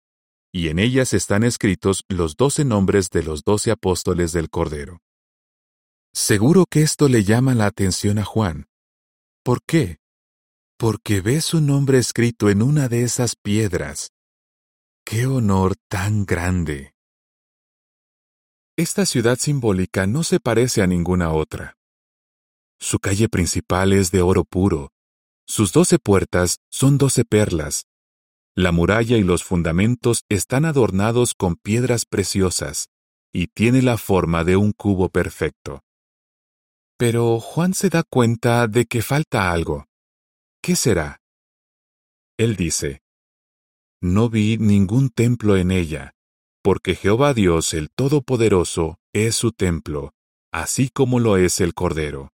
y 0.51 0.67
en 0.67 0.77
ellas 0.77 1.13
están 1.13 1.43
escritos 1.43 2.03
los 2.07 2.35
doce 2.35 2.65
nombres 2.65 3.09
de 3.09 3.23
los 3.23 3.43
doce 3.43 3.71
apóstoles 3.71 4.31
del 4.31 4.51
Cordero. 4.51 5.01
Seguro 6.13 6.65
que 6.69 6.83
esto 6.83 7.09
le 7.09 7.23
llama 7.23 7.55
la 7.55 7.65
atención 7.65 8.19
a 8.19 8.23
Juan. 8.23 8.67
¿Por 9.43 9.63
qué? 9.63 9.97
Porque 10.77 11.21
ve 11.21 11.41
su 11.41 11.61
nombre 11.61 11.97
escrito 11.97 12.51
en 12.51 12.61
una 12.61 12.87
de 12.87 13.01
esas 13.01 13.35
piedras. 13.35 14.11
¡Qué 15.03 15.25
honor 15.25 15.75
tan 15.89 16.27
grande! 16.27 16.93
Esta 18.77 19.07
ciudad 19.07 19.39
simbólica 19.39 20.05
no 20.05 20.23
se 20.23 20.39
parece 20.39 20.83
a 20.83 20.87
ninguna 20.87 21.31
otra. 21.31 21.75
Su 22.79 22.99
calle 22.99 23.29
principal 23.29 23.93
es 23.93 24.11
de 24.11 24.21
oro 24.21 24.43
puro. 24.43 24.91
Sus 25.45 25.71
doce 25.71 25.99
puertas 25.99 26.57
son 26.69 26.97
doce 26.97 27.25
perlas. 27.25 27.85
La 28.55 28.71
muralla 28.71 29.17
y 29.17 29.23
los 29.23 29.43
fundamentos 29.43 30.23
están 30.29 30.65
adornados 30.65 31.33
con 31.33 31.55
piedras 31.55 32.05
preciosas, 32.05 32.89
y 33.33 33.47
tiene 33.47 33.81
la 33.81 33.97
forma 33.97 34.43
de 34.43 34.57
un 34.57 34.71
cubo 34.71 35.09
perfecto. 35.09 35.83
Pero 36.97 37.39
Juan 37.39 37.73
se 37.73 37.89
da 37.89 38.03
cuenta 38.03 38.67
de 38.67 38.85
que 38.85 39.01
falta 39.01 39.51
algo. 39.51 39.87
¿Qué 40.61 40.75
será? 40.75 41.19
Él 42.37 42.55
dice, 42.55 43.01
no 44.03 44.29
vi 44.29 44.57
ningún 44.57 45.09
templo 45.09 45.55
en 45.55 45.71
ella, 45.71 46.13
porque 46.61 46.93
Jehová 46.93 47.33
Dios 47.33 47.73
el 47.73 47.89
Todopoderoso 47.89 48.97
es 49.13 49.33
su 49.33 49.53
templo, 49.53 50.13
así 50.51 50.89
como 50.89 51.21
lo 51.21 51.37
es 51.37 51.61
el 51.61 51.73
Cordero. 51.73 52.32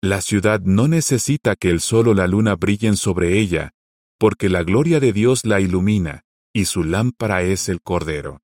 La 0.00 0.20
ciudad 0.20 0.60
no 0.60 0.86
necesita 0.86 1.56
que 1.56 1.70
el 1.70 1.80
sol 1.80 2.06
o 2.06 2.14
la 2.14 2.28
luna 2.28 2.54
brillen 2.54 2.96
sobre 2.96 3.40
ella, 3.40 3.72
porque 4.16 4.48
la 4.48 4.62
gloria 4.62 5.00
de 5.00 5.12
Dios 5.12 5.44
la 5.44 5.60
ilumina, 5.60 6.22
y 6.52 6.66
su 6.66 6.84
lámpara 6.84 7.42
es 7.42 7.68
el 7.68 7.82
Cordero. 7.82 8.40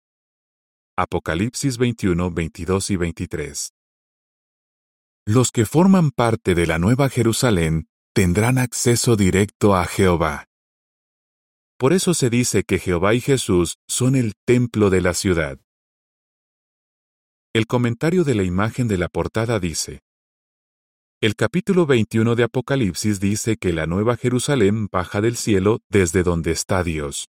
Apocalipsis 0.96 1.78
21, 1.78 2.32
22 2.32 2.90
y 2.90 2.96
23. 2.96 3.72
Los 5.26 5.52
que 5.52 5.64
forman 5.64 6.10
parte 6.10 6.56
de 6.56 6.66
la 6.66 6.80
Nueva 6.80 7.08
Jerusalén 7.08 7.88
tendrán 8.12 8.58
acceso 8.58 9.14
directo 9.14 9.76
a 9.76 9.86
Jehová. 9.86 10.46
Por 11.78 11.92
eso 11.92 12.14
se 12.14 12.30
dice 12.30 12.64
que 12.64 12.80
Jehová 12.80 13.14
y 13.14 13.20
Jesús 13.20 13.78
son 13.86 14.16
el 14.16 14.34
templo 14.44 14.90
de 14.90 15.00
la 15.00 15.14
ciudad. 15.14 15.60
El 17.52 17.68
comentario 17.68 18.24
de 18.24 18.34
la 18.34 18.42
imagen 18.42 18.88
de 18.88 18.98
la 18.98 19.08
portada 19.08 19.60
dice, 19.60 20.03
El 21.24 21.36
capítulo 21.36 21.86
21 21.86 22.34
de 22.34 22.42
Apocalipsis 22.42 23.18
dice 23.18 23.56
que 23.56 23.72
la 23.72 23.86
nueva 23.86 24.18
Jerusalén 24.18 24.88
baja 24.92 25.22
del 25.22 25.38
cielo 25.38 25.80
desde 25.88 26.22
donde 26.22 26.50
está 26.50 26.84
Dios. 26.84 27.30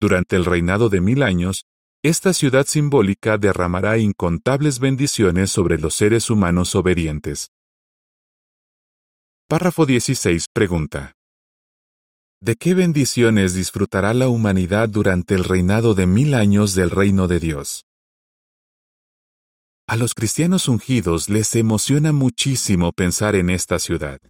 Durante 0.00 0.36
el 0.36 0.46
reinado 0.46 0.88
de 0.88 1.02
mil 1.02 1.22
años, 1.22 1.66
esta 2.02 2.32
ciudad 2.32 2.64
simbólica 2.64 3.36
derramará 3.36 3.98
incontables 3.98 4.78
bendiciones 4.78 5.50
sobre 5.50 5.76
los 5.76 5.96
seres 5.96 6.30
humanos 6.30 6.74
obedientes. 6.74 7.50
Párrafo 9.48 9.84
16 9.84 10.46
pregunta. 10.54 11.12
¿De 12.40 12.56
qué 12.56 12.72
bendiciones 12.72 13.52
disfrutará 13.52 14.14
la 14.14 14.28
humanidad 14.28 14.88
durante 14.88 15.34
el 15.34 15.44
reinado 15.44 15.92
de 15.92 16.06
mil 16.06 16.32
años 16.32 16.74
del 16.74 16.88
reino 16.88 17.28
de 17.28 17.38
Dios? 17.38 17.84
A 19.90 19.96
los 19.96 20.12
cristianos 20.12 20.68
ungidos 20.68 21.30
les 21.30 21.56
emociona 21.56 22.12
muchísimo 22.12 22.92
pensar 22.92 23.34
en 23.34 23.48
esta 23.48 23.78
ciudad. 23.78 24.20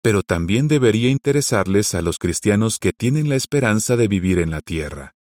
Pero 0.00 0.22
también 0.22 0.66
debería 0.66 1.10
interesarles 1.10 1.94
a 1.94 2.00
los 2.00 2.16
cristianos 2.18 2.78
que 2.78 2.94
tienen 2.94 3.28
la 3.28 3.36
esperanza 3.36 3.96
de 3.98 4.08
vivir 4.08 4.38
en 4.38 4.48
la 4.48 4.62
tierra. 4.62 5.12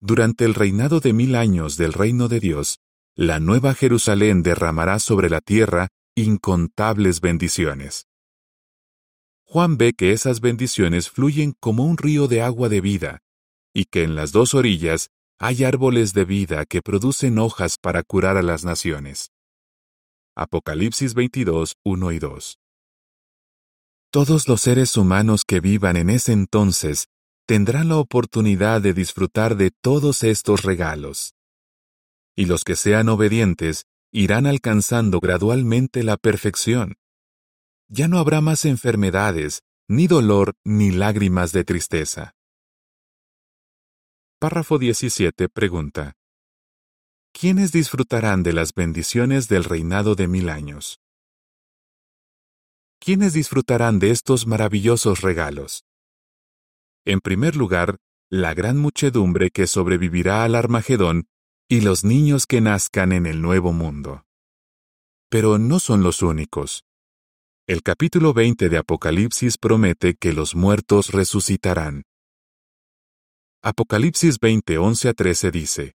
Durante 0.00 0.44
el 0.44 0.54
reinado 0.54 0.98
de 0.98 1.12
mil 1.12 1.36
años 1.36 1.76
del 1.76 1.92
reino 1.92 2.26
de 2.26 2.40
Dios, 2.40 2.80
la 3.14 3.38
nueva 3.38 3.74
Jerusalén 3.74 4.42
derramará 4.42 4.98
sobre 4.98 5.30
la 5.30 5.40
tierra 5.40 5.86
incontables 6.16 7.20
bendiciones. 7.20 8.08
Juan 9.44 9.76
ve 9.76 9.92
que 9.92 10.10
esas 10.10 10.40
bendiciones 10.40 11.10
fluyen 11.10 11.54
como 11.60 11.84
un 11.84 11.96
río 11.96 12.26
de 12.26 12.42
agua 12.42 12.68
de 12.68 12.80
vida, 12.80 13.20
y 13.72 13.84
que 13.84 14.02
en 14.02 14.16
las 14.16 14.32
dos 14.32 14.54
orillas 14.54 15.10
hay 15.40 15.62
árboles 15.62 16.14
de 16.14 16.24
vida 16.24 16.66
que 16.66 16.82
producen 16.82 17.38
hojas 17.38 17.76
para 17.80 18.02
curar 18.02 18.36
a 18.36 18.42
las 18.42 18.64
naciones. 18.64 19.30
Apocalipsis 20.34 21.14
22, 21.14 21.76
1 21.84 22.12
y 22.12 22.18
2. 22.18 22.58
Todos 24.10 24.48
los 24.48 24.60
seres 24.60 24.96
humanos 24.96 25.44
que 25.46 25.60
vivan 25.60 25.96
en 25.96 26.10
ese 26.10 26.32
entonces 26.32 27.06
tendrán 27.46 27.88
la 27.88 27.98
oportunidad 27.98 28.80
de 28.80 28.92
disfrutar 28.92 29.56
de 29.56 29.70
todos 29.70 30.24
estos 30.24 30.64
regalos. 30.64 31.34
Y 32.36 32.46
los 32.46 32.64
que 32.64 32.74
sean 32.74 33.08
obedientes 33.08 33.84
irán 34.10 34.46
alcanzando 34.46 35.20
gradualmente 35.20 36.02
la 36.02 36.16
perfección. 36.16 36.96
Ya 37.88 38.08
no 38.08 38.18
habrá 38.18 38.40
más 38.40 38.64
enfermedades, 38.64 39.62
ni 39.86 40.08
dolor, 40.08 40.54
ni 40.64 40.90
lágrimas 40.90 41.52
de 41.52 41.64
tristeza. 41.64 42.34
Párrafo 44.40 44.78
17 44.78 45.48
pregunta. 45.48 46.12
¿Quiénes 47.32 47.72
disfrutarán 47.72 48.44
de 48.44 48.52
las 48.52 48.72
bendiciones 48.72 49.48
del 49.48 49.64
reinado 49.64 50.14
de 50.14 50.28
mil 50.28 50.48
años? 50.48 51.00
¿Quiénes 53.00 53.32
disfrutarán 53.32 53.98
de 53.98 54.12
estos 54.12 54.46
maravillosos 54.46 55.22
regalos? 55.22 55.82
En 57.04 57.18
primer 57.18 57.56
lugar, 57.56 57.96
la 58.30 58.54
gran 58.54 58.78
muchedumbre 58.78 59.50
que 59.50 59.66
sobrevivirá 59.66 60.44
al 60.44 60.54
Armagedón 60.54 61.26
y 61.68 61.80
los 61.80 62.04
niños 62.04 62.46
que 62.46 62.60
nazcan 62.60 63.10
en 63.10 63.26
el 63.26 63.42
nuevo 63.42 63.72
mundo. 63.72 64.22
Pero 65.28 65.58
no 65.58 65.80
son 65.80 66.04
los 66.04 66.22
únicos. 66.22 66.84
El 67.66 67.82
capítulo 67.82 68.34
20 68.34 68.68
de 68.68 68.78
Apocalipsis 68.78 69.58
promete 69.58 70.14
que 70.14 70.32
los 70.32 70.54
muertos 70.54 71.10
resucitarán. 71.10 72.04
Apocalipsis 73.60 74.38
20, 74.38 74.78
11 74.78 75.08
a 75.08 75.14
13 75.14 75.50
dice, 75.50 75.94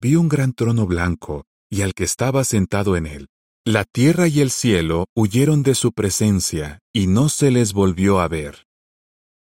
Vi 0.00 0.16
un 0.16 0.30
gran 0.30 0.54
trono 0.54 0.86
blanco, 0.86 1.44
y 1.70 1.82
al 1.82 1.92
que 1.92 2.04
estaba 2.04 2.42
sentado 2.42 2.96
en 2.96 3.04
él. 3.04 3.28
La 3.66 3.84
tierra 3.84 4.28
y 4.28 4.40
el 4.40 4.50
cielo 4.50 5.04
huyeron 5.14 5.62
de 5.62 5.74
su 5.74 5.92
presencia, 5.92 6.78
y 6.90 7.06
no 7.06 7.28
se 7.28 7.50
les 7.50 7.74
volvió 7.74 8.18
a 8.18 8.28
ver. 8.28 8.64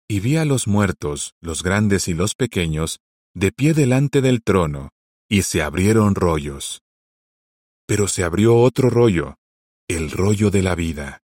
Y 0.08 0.20
vi 0.20 0.38
a 0.38 0.46
los 0.46 0.66
muertos, 0.66 1.34
los 1.42 1.62
grandes 1.62 2.08
y 2.08 2.14
los 2.14 2.34
pequeños, 2.34 3.00
de 3.34 3.52
pie 3.52 3.74
delante 3.74 4.22
del 4.22 4.42
trono, 4.42 4.88
y 5.28 5.42
se 5.42 5.60
abrieron 5.60 6.14
rollos. 6.14 6.80
Pero 7.86 8.08
se 8.08 8.24
abrió 8.24 8.56
otro 8.56 8.88
rollo, 8.88 9.36
el 9.88 10.10
rollo 10.10 10.50
de 10.50 10.62
la 10.62 10.74
vida. 10.74 11.20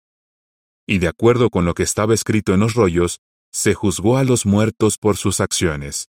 Y 0.86 0.98
de 0.98 1.08
acuerdo 1.08 1.50
con 1.50 1.63
lo 1.63 1.74
que 1.74 1.84
estaba 1.84 2.13
escrito 2.13 2.54
en 2.54 2.60
los 2.60 2.74
rollos, 2.74 3.22
se 3.56 3.74
juzgó 3.74 4.18
a 4.18 4.26
los 4.26 4.46
muertos 4.46 4.98
por 4.98 5.15
sus 5.15 5.39
acciones. 5.39 6.10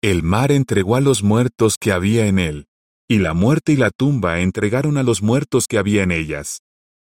El 0.00 0.22
mar 0.22 0.52
entregó 0.52 0.94
a 0.94 1.00
los 1.00 1.24
muertos 1.24 1.76
que 1.76 1.90
había 1.90 2.28
en 2.28 2.38
él, 2.38 2.68
y 3.08 3.18
la 3.18 3.34
muerte 3.34 3.72
y 3.72 3.76
la 3.76 3.90
tumba 3.90 4.38
entregaron 4.38 4.96
a 4.96 5.02
los 5.02 5.20
muertos 5.20 5.66
que 5.66 5.76
había 5.76 6.04
en 6.04 6.12
ellas. 6.12 6.62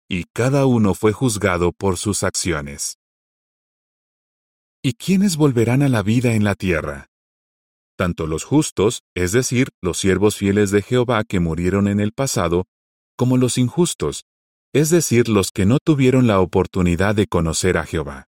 Y 0.07 0.23
cada 0.33 0.65
uno 0.65 0.93
fue 0.93 1.11
juzgado 1.11 1.73
por 1.73 1.97
sus 1.97 2.23
acciones. 2.23 2.99
¿Y 4.81 4.93
quiénes 4.93 5.35
volverán 5.35 5.81
a 5.81 5.89
la 5.89 6.03
vida 6.03 6.35
en 6.35 6.45
la 6.45 6.55
tierra? 6.55 7.07
Tanto 7.97 8.27
los 8.27 8.45
justos, 8.45 9.01
es 9.13 9.33
decir, 9.33 9.67
los 9.81 9.97
siervos 9.97 10.37
fieles 10.37 10.71
de 10.71 10.81
Jehová 10.81 11.25
que 11.25 11.41
murieron 11.41 11.89
en 11.89 11.99
el 11.99 12.13
pasado, 12.13 12.65
como 13.17 13.35
los 13.35 13.57
injustos, 13.57 14.23
es 14.71 14.89
decir, 14.89 15.27
los 15.27 15.51
que 15.51 15.65
no 15.65 15.79
tuvieron 15.83 16.27
la 16.27 16.39
oportunidad 16.39 17.13
de 17.13 17.27
conocer 17.27 17.77
a 17.77 17.85
Jehová. 17.85 18.28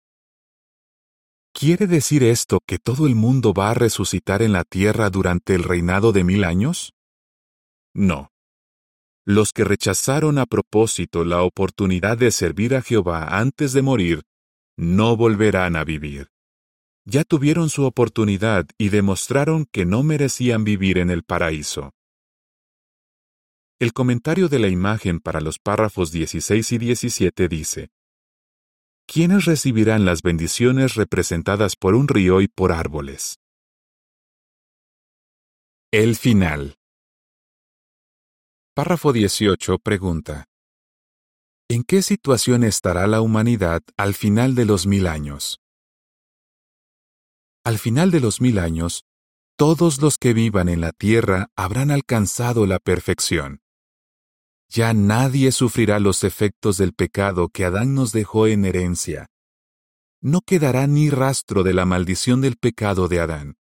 ¿Quiere 1.53 1.87
decir 1.87 2.23
esto 2.23 2.61
que 2.67 2.79
todo 2.79 3.07
el 3.07 3.15
mundo 3.15 3.53
va 3.53 3.71
a 3.71 3.75
resucitar 3.75 4.43
en 4.43 4.53
la 4.53 4.65
tierra 4.65 5.11
durante 5.11 5.55
el 5.55 5.63
reinado 5.63 6.13
de 6.13 6.25
mil 6.25 6.45
años? 6.45 6.95
No. 7.95 8.31
Los 9.25 9.53
que 9.53 9.65
rechazaron 9.65 10.39
a 10.39 10.47
propósito 10.47 11.25
la 11.25 11.43
oportunidad 11.43 12.19
de 12.19 12.31
servir 12.31 12.75
a 12.75 12.83
Jehová 12.83 13.39
antes 13.39 13.73
de 13.73 13.83
morir, 13.83 14.23
no 14.77 15.17
volverán 15.17 15.77
a 15.77 15.85
vivir. 15.85 16.29
Ya 17.05 17.23
tuvieron 17.25 17.69
su 17.69 17.85
oportunidad 17.85 18.67
y 18.79 18.89
demostraron 18.89 19.67
que 19.71 19.85
no 19.85 20.03
merecían 20.03 20.65
vivir 20.65 20.99
en 20.99 21.11
el 21.11 21.23
paraíso. 21.23 21.93
El 23.79 23.93
comentario 23.93 24.49
de 24.49 24.59
la 24.59 24.69
imagen 24.69 25.21
para 25.21 25.41
los 25.41 25.59
párrafos 25.59 26.13
16 26.13 26.73
y 26.73 26.79
17 26.79 27.49
dice, 27.49 27.91
¿quiénes 29.07 29.45
recibirán 29.45 30.05
las 30.05 30.23
bendiciones 30.23 30.95
representadas 30.95 31.77
por 31.77 31.95
un 31.95 32.09
río 32.09 32.41
y 32.41 32.49
por 32.49 32.73
árboles? 32.73 33.39
El 35.91 36.17
final. 36.17 36.77
Párrafo 38.75 39.13
18 39.13 39.79
pregunta. 39.79 40.47
¿En 41.69 41.85
qué 41.85 42.03
situación 42.03 42.65
estará 42.65 43.07
la 43.07 43.23
humanidad 43.23 43.81
al 43.97 44.13
final 44.15 44.55
de 44.55 44.67
los 44.67 44.87
mil 44.87 45.07
años? 45.07 45.59
Al 47.65 47.79
final 47.79 48.11
de 48.11 48.21
los 48.21 48.43
mil 48.43 48.59
años, 48.59 49.05
todos 49.57 50.03
los 50.03 50.19
que 50.19 50.35
vivan 50.35 50.69
en 50.69 50.81
la 50.81 50.93
tierra 50.93 51.49
habrán 51.57 51.91
alcanzado 51.91 52.67
la 52.67 52.79
perfección. 52.79 53.62
Ya 54.75 54.95
nadie 54.95 55.53
sufrirá 55.53 56.01
los 56.01 56.25
efectos 56.25 56.79
del 56.79 56.95
pecado 56.95 57.51
que 57.51 57.67
Adán 57.67 57.95
nos 57.95 58.11
dejó 58.13 58.47
en 58.47 58.65
herencia. 58.65 59.27
No 60.23 60.41
quedará 60.41 60.87
ni 60.87 61.11
rastro 61.11 61.63
de 61.63 61.75
la 61.75 61.85
maldición 61.85 62.41
del 62.41 62.57
pecado 62.57 63.07
de 63.07 63.21
Adán. 63.21 63.57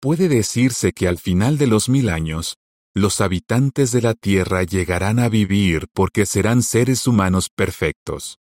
Puede 0.00 0.28
decirse 0.28 0.92
que 0.92 1.06
al 1.06 1.18
final 1.18 1.58
de 1.58 1.68
los 1.68 1.88
mil 1.88 2.08
años, 2.08 2.56
los 2.92 3.20
habitantes 3.20 3.92
de 3.92 4.02
la 4.02 4.14
tierra 4.14 4.64
llegarán 4.64 5.20
a 5.20 5.28
vivir 5.28 5.86
porque 5.92 6.26
serán 6.26 6.64
seres 6.64 7.06
humanos 7.06 7.48
perfectos. 7.48 8.40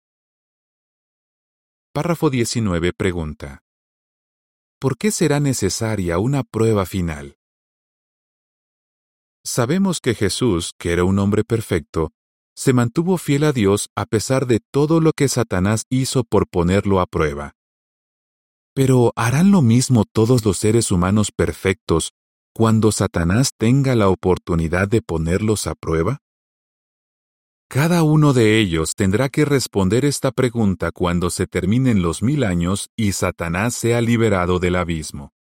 Párrafo 1.94 2.32
19 2.32 2.92
pregunta. 2.94 3.60
¿Por 4.80 4.98
qué 4.98 5.12
será 5.12 5.40
necesaria 5.40 6.18
una 6.18 6.44
prueba 6.44 6.88
final? 6.88 7.39
Sabemos 9.52 10.00
que 10.00 10.14
Jesús, 10.14 10.74
que 10.78 10.94
era 10.94 11.04
un 11.04 11.18
hombre 11.18 11.44
perfecto, 11.44 12.12
se 12.56 12.72
mantuvo 12.72 13.18
fiel 13.18 13.44
a 13.46 13.52
Dios 13.52 13.90
a 13.96 14.06
pesar 14.06 14.46
de 14.46 14.60
todo 14.60 15.02
lo 15.02 15.12
que 15.12 15.28
Satanás 15.28 15.86
hizo 15.90 16.24
por 16.24 16.48
ponerlo 16.48 17.00
a 17.00 17.08
prueba. 17.08 17.56
Pero 18.76 19.12
¿harán 19.16 19.50
lo 19.50 19.64
mismo 19.64 20.06
todos 20.06 20.46
los 20.46 20.60
seres 20.60 20.92
humanos 20.92 21.32
perfectos 21.36 22.12
cuando 22.54 22.92
Satanás 22.92 23.54
tenga 23.58 23.96
la 23.96 24.10
oportunidad 24.10 24.88
de 24.88 25.02
ponerlos 25.02 25.66
a 25.66 25.74
prueba? 25.74 26.20
Cada 27.68 28.04
uno 28.04 28.34
de 28.34 28.60
ellos 28.60 28.94
tendrá 28.94 29.30
que 29.30 29.46
responder 29.46 30.06
esta 30.06 30.30
pregunta 30.32 30.92
cuando 30.92 31.32
se 31.32 31.48
terminen 31.48 32.04
los 32.04 32.22
mil 32.22 32.44
años 32.44 32.92
y 32.96 33.14
Satanás 33.14 33.74
sea 33.74 34.00
liberado 34.02 34.60
del 34.60 34.76
abismo. 34.76 35.34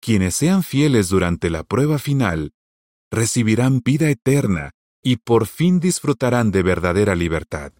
Quienes 0.00 0.34
sean 0.34 0.62
fieles 0.62 1.08
durante 1.08 1.50
la 1.50 1.62
prueba 1.62 1.98
final, 1.98 2.52
recibirán 3.10 3.80
vida 3.80 4.08
eterna 4.08 4.70
y 5.02 5.16
por 5.16 5.46
fin 5.46 5.80
disfrutarán 5.80 6.50
de 6.50 6.62
verdadera 6.62 7.14
libertad. 7.14 7.72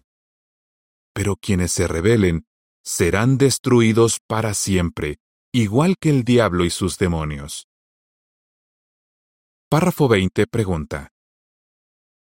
Pero 1.13 1.35
quienes 1.35 1.71
se 1.71 1.87
rebelen 1.87 2.45
serán 2.83 3.37
destruidos 3.37 4.19
para 4.27 4.53
siempre, 4.53 5.17
igual 5.51 5.95
que 5.99 6.09
el 6.09 6.23
diablo 6.23 6.65
y 6.65 6.69
sus 6.69 6.97
demonios. 6.97 7.67
Párrafo 9.69 10.07
20 10.07 10.47
pregunta. 10.47 11.09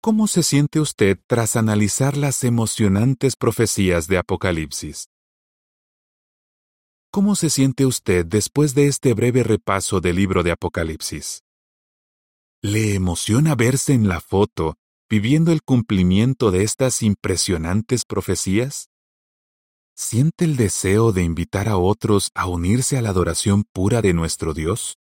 ¿Cómo 0.02 0.28
se 0.28 0.44
siente 0.44 0.80
usted 0.80 1.18
tras 1.28 1.56
analizar 1.56 2.18
las 2.18 2.44
emocionantes 2.44 3.36
profecías 3.36 4.08
de 4.08 4.18
Apocalipsis? 4.18 5.08
¿Cómo 7.16 7.36
se 7.36 7.52
siente 7.52 7.86
usted 7.86 8.26
después 8.26 8.74
de 8.74 8.88
este 8.88 9.14
breve 9.14 9.44
repaso 9.44 10.02
del 10.02 10.16
libro 10.16 10.42
de 10.42 10.50
Apocalipsis? 10.50 11.44
¿Le 12.64 12.96
emociona 12.96 13.54
verse 13.54 13.94
en 13.94 14.08
la 14.08 14.20
foto 14.20 14.78
viviendo 15.08 15.52
el 15.52 15.62
cumplimiento 15.62 16.50
de 16.50 16.64
estas 16.64 17.04
impresionantes 17.04 18.06
profecías? 18.06 18.90
¿Siente 19.96 20.44
el 20.46 20.56
deseo 20.56 21.12
de 21.12 21.22
invitar 21.22 21.70
a 21.70 21.78
otros 21.78 22.32
a 22.34 22.48
unirse 22.48 22.98
a 22.98 23.04
la 23.04 23.10
adoración 23.10 23.64
pura 23.72 24.02
de 24.02 24.16
nuestro 24.16 24.56
Dios? 24.56 24.98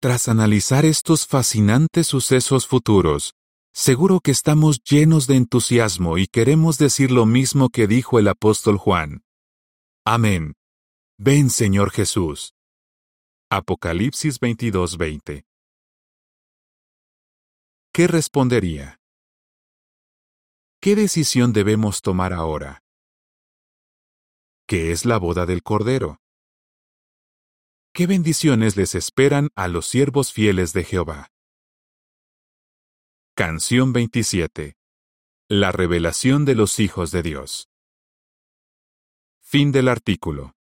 Tras 0.00 0.26
analizar 0.26 0.86
estos 0.86 1.26
fascinantes 1.26 2.06
sucesos 2.06 2.66
futuros, 2.66 3.34
Seguro 3.74 4.20
que 4.20 4.30
estamos 4.30 4.82
llenos 4.82 5.26
de 5.26 5.36
entusiasmo 5.36 6.16
y 6.16 6.26
queremos 6.26 6.78
decir 6.78 7.10
lo 7.10 7.26
mismo 7.26 7.68
que 7.68 7.86
dijo 7.86 8.18
el 8.18 8.26
apóstol 8.26 8.78
Juan. 8.78 9.22
Amén. 10.04 10.57
Ven, 11.20 11.50
Señor 11.50 11.90
Jesús. 11.90 12.54
Apocalipsis 13.50 14.38
22:20. 14.38 15.42
¿Qué 17.92 18.06
respondería? 18.06 19.00
¿Qué 20.80 20.94
decisión 20.94 21.52
debemos 21.52 22.02
tomar 22.02 22.32
ahora? 22.32 22.84
¿Qué 24.68 24.92
es 24.92 25.04
la 25.04 25.18
boda 25.18 25.44
del 25.44 25.64
Cordero? 25.64 26.20
¿Qué 27.92 28.06
bendiciones 28.06 28.76
les 28.76 28.94
esperan 28.94 29.48
a 29.56 29.66
los 29.66 29.88
siervos 29.88 30.32
fieles 30.32 30.72
de 30.72 30.84
Jehová? 30.84 31.32
Canción 33.34 33.92
27. 33.92 34.76
La 35.48 35.72
revelación 35.72 36.44
de 36.44 36.54
los 36.54 36.78
hijos 36.78 37.10
de 37.10 37.22
Dios. 37.24 37.68
Fin 39.40 39.72
del 39.72 39.88
artículo. 39.88 40.57